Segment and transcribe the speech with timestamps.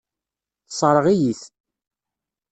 [0.67, 1.41] Tessṛeɣ-iyi-t.